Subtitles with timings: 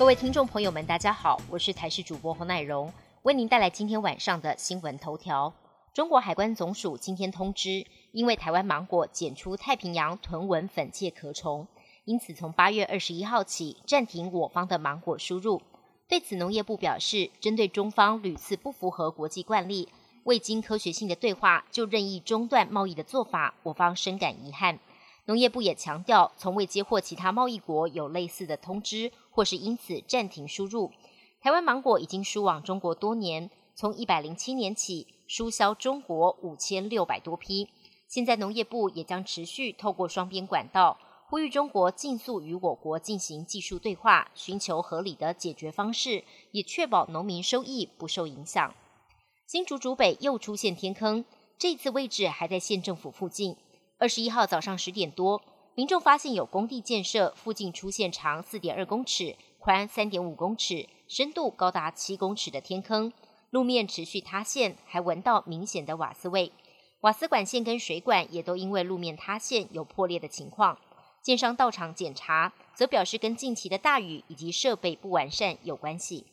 [0.00, 2.90] 各位听众朋友们，大家好，我是台视主播侯乃荣，
[3.20, 5.52] 为您带来今天晚上的新闻头条。
[5.92, 11.68] 中国海关总署今天通知，因为台湾芒果检出太平洋豚纹粉介壳虫，
[12.06, 15.60] 因此从八月二十一号起暂停我方的芒果输入。
[16.08, 19.86] 对此，农业部表示，针对中方屡次不符合国际惯例、
[20.24, 24.78] 未经科学性的对话就任意中断贸易的做法，我方深感遗憾。
[25.30, 30.90] 农业部也强调，从未接获其他贸易国有类似的通知，或是因此暂停输入。
[31.40, 37.68] 台湾芒果已经输往中国多年，从一百零七年起输销中国五千六百多批。
[38.08, 40.98] 现在农业部也将持续透过双边管道，
[41.28, 48.74] 呼吁中国尽速与我国进行技术对话，寻求合理的解决方式，也确保农民收益不受影响。
[49.46, 51.24] 新竹竹北又出现天坑，
[51.56, 53.56] 这次位置还在县政府附近。
[54.00, 55.42] 二十一号早上十点多，
[55.74, 63.12] 民众发现有工地建设附近出现长四点二公尺、宽三点五公尺、深度高达七公尺的天坑，
[63.50, 66.50] 路面持续塌陷，还闻到明显的瓦斯味。
[67.02, 70.78] 瓦斯管线跟水管也都因为路面塌陷有破裂的情况。
[71.22, 76.24] 建商到场检查，则表示跟近期的大雨以及设备不完善有关系。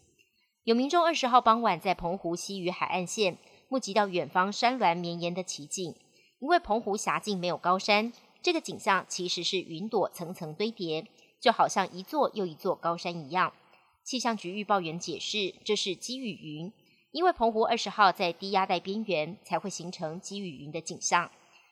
[0.63, 3.37] 有民众二十号傍晚在澎湖西屿海岸线
[3.67, 5.93] 目击到远方山峦绵延的奇景。
[6.39, 11.07] 因为澎湖峡境没有高山，这个景象其实是云朵层层堆叠，
[11.39, 13.53] 就好像一座又一座高山一样。
[14.03, 16.71] 气象局预报员解释，这是积雨云，
[17.11, 21.29] 因为澎湖二十号在低压带边缘，才会形成积雨云的景象。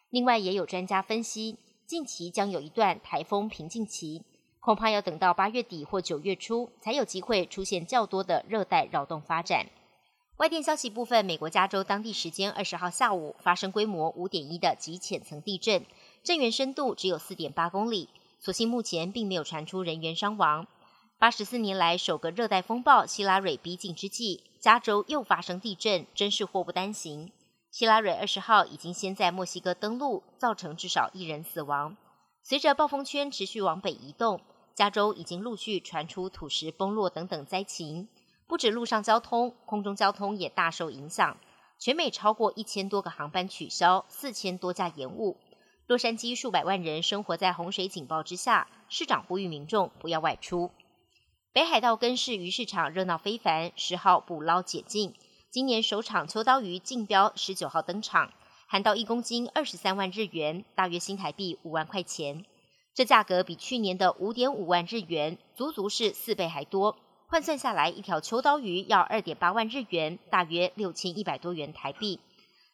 [0.10, 4.24] 另外，也有专家分析，近期将有一段台风平静期，
[4.60, 9.68] 恐怕要等到八月底或九月初，才有机会出现较多的热带扰动发展。
[10.38, 15.86] 外电消息部分，美国加州当地时间二十号下午发生规模五点一的极浅层地震，
[16.24, 18.10] 震源深度只有四点八公里。
[18.42, 20.68] 所幸目前并没有传出人员伤亡。
[21.18, 27.32] 八十四年来首个热带风暴希拉蕊逼近之际，加州又发生地震，真是祸不单行。
[27.72, 31.96] 希拉蕊二十号已经先在墨西哥登陆，造成至少一人死亡。
[32.44, 34.42] 随着暴风圈持续往北移动，
[34.76, 38.10] 加州已经陆续传出土石崩落等等灾情。
[38.48, 41.38] 不止陆上交通，空中交通也大受影响。
[41.80, 45.38] 全美超过一千多个航班取消，四千多架延误。
[45.88, 50.72] 洛杉矶数百万人生活在洪水警报之下，市长呼吁民众不要外出。
[51.52, 55.14] 北海道根室鱼市场热闹非凡，十号捕捞解禁。
[55.50, 58.32] 今年首场秋刀鱼竞标十九号登场，
[58.68, 62.46] 含到一公斤二十三万日元，大约新台币五万块钱。
[62.94, 66.98] 这价格比去年的五点五万日元，足足是四倍还多。
[67.28, 72.20] 换算下来，一条秋刀鱼要二点八万日元，大约六千一百多元台币。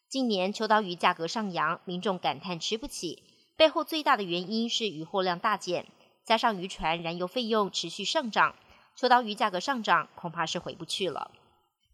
[0.10, 3.24] 近年秋刀鱼价格上扬，民众感叹吃不起。
[3.56, 5.86] 背后最大的原因是渔获量大减，
[6.26, 8.56] 加上渔船燃油费用持续上涨，
[8.96, 11.32] 秋刀鱼价格上涨恐怕是回不去了。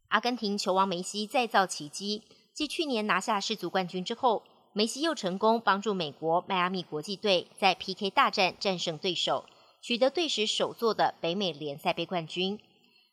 [0.07, 4.41] 阿根廷球王梅西再造奇迹，继去年拿下世足冠军之后，
[4.73, 9.45] 梅西又成功帮助美国迈阿密国际队在 PK 大战战胜对手。
[9.81, 12.59] 取得队史首座的北美联赛杯冠军，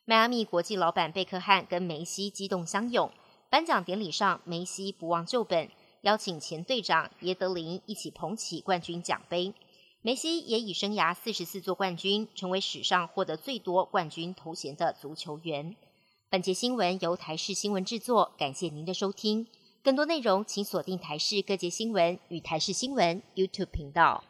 [0.03, 3.09] 迈阿密国际老板贝克汉跟梅西激动相拥。
[3.49, 5.69] 颁奖典礼上，梅西不忘旧本，
[6.01, 9.53] 邀请前队长耶德林一起捧起冠军奖杯。
[10.01, 15.75] 梅西也以生涯四十四座冠军，成为史上获得最多冠军头衔的足球员。
[16.29, 19.47] 本节新闻由台视新闻制作，感谢您的收听。
[19.81, 24.23] 更多内容请锁定台视各界新闻与台视新闻 YouTube 频道。